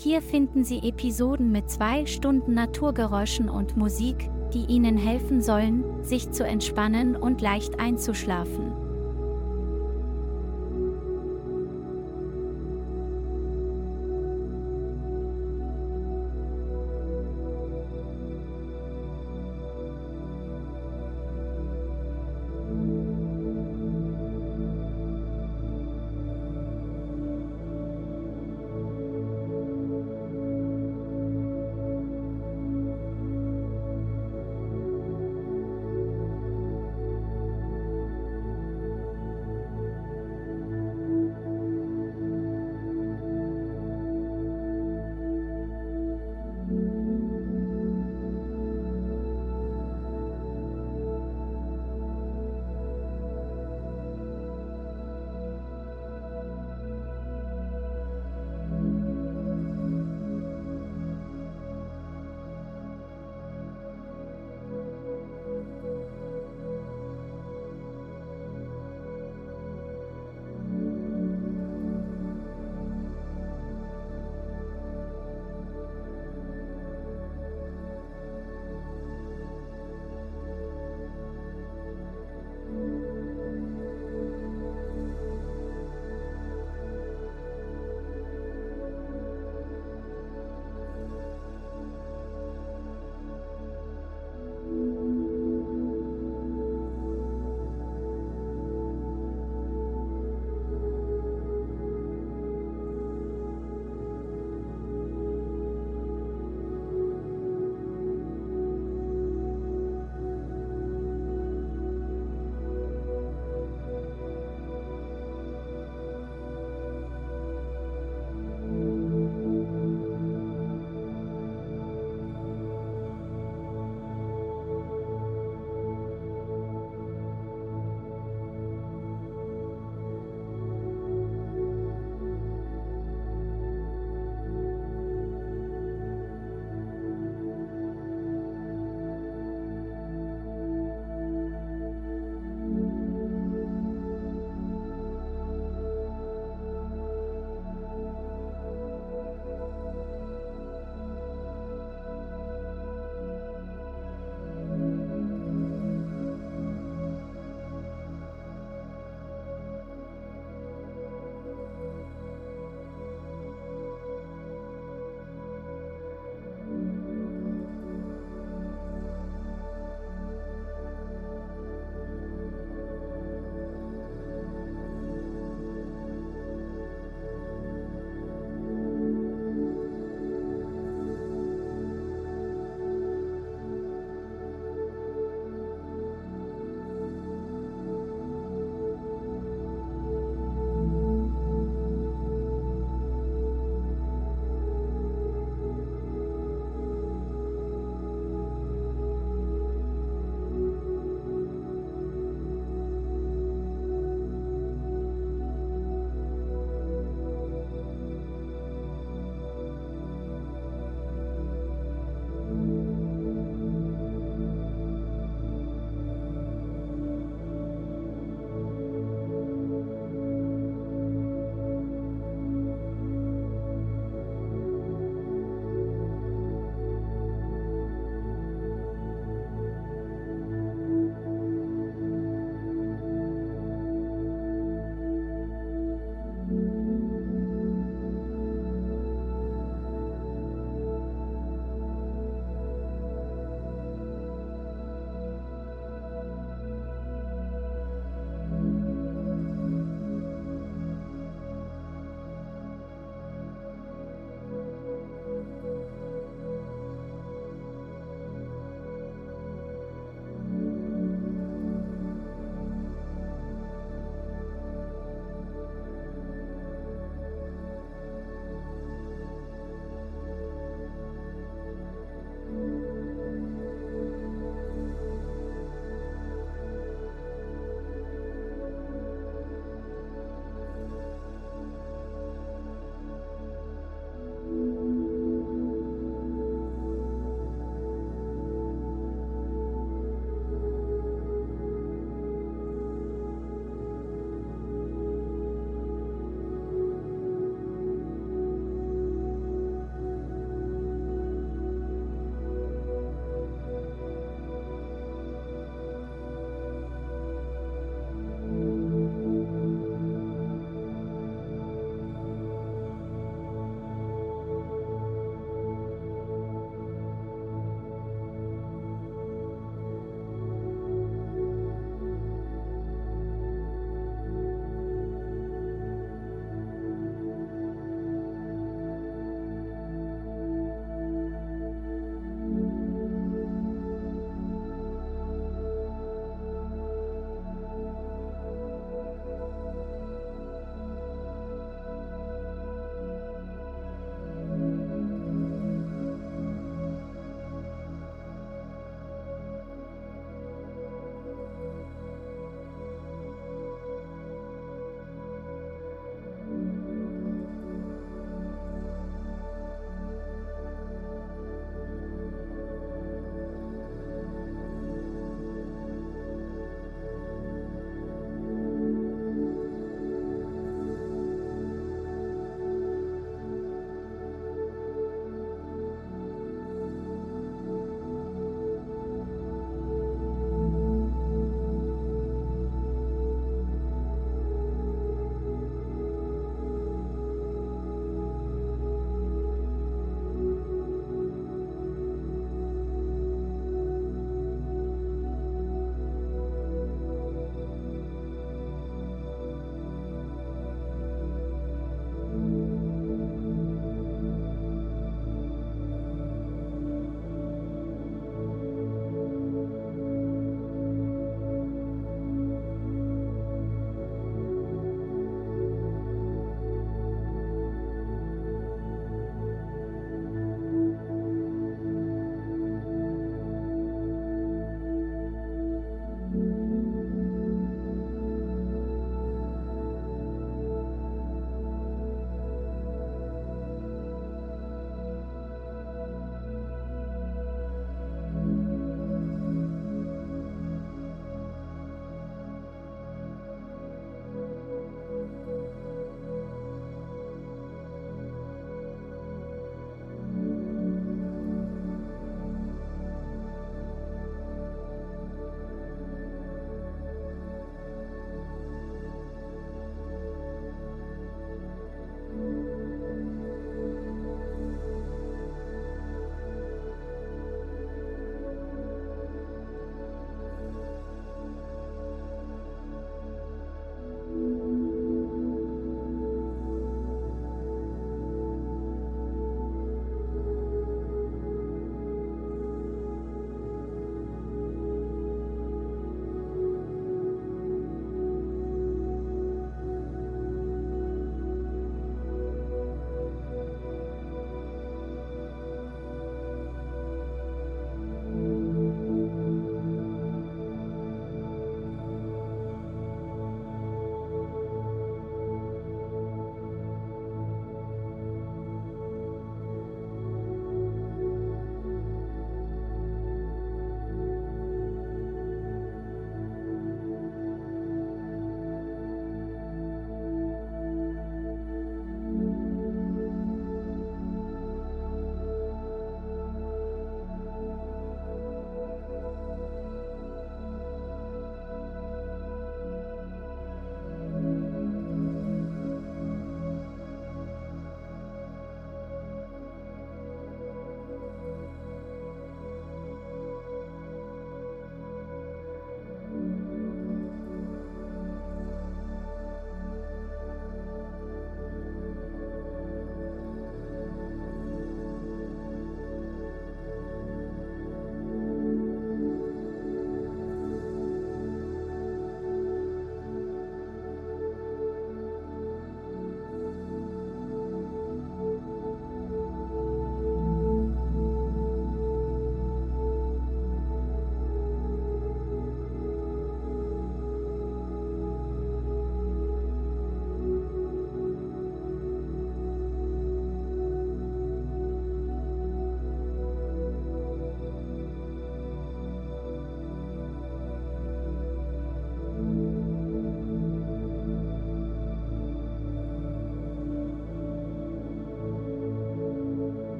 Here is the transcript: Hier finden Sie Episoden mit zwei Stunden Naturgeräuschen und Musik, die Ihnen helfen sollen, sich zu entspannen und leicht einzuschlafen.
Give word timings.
Hier 0.00 0.22
finden 0.22 0.62
Sie 0.62 0.78
Episoden 0.88 1.50
mit 1.50 1.68
zwei 1.68 2.06
Stunden 2.06 2.54
Naturgeräuschen 2.54 3.48
und 3.48 3.76
Musik, 3.76 4.30
die 4.54 4.64
Ihnen 4.66 4.96
helfen 4.96 5.42
sollen, 5.42 6.04
sich 6.04 6.30
zu 6.30 6.46
entspannen 6.46 7.16
und 7.16 7.40
leicht 7.40 7.80
einzuschlafen. 7.80 8.87